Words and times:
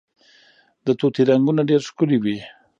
د 0.85 0.87
طوطي 0.99 1.21
رنګونه 1.29 1.61
ډیر 1.69 1.81
ښکلي 1.87 2.17
وي 2.23 2.37